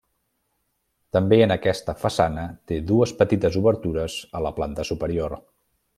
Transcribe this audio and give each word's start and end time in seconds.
També 1.17 1.37
en 1.47 1.53
aquesta 1.55 1.95
façana 2.05 2.47
té 2.71 2.79
dues 2.93 3.15
petites 3.21 3.61
obertures 3.61 4.17
a 4.41 4.43
la 4.47 4.57
planta 4.61 4.87
superior. 4.93 5.37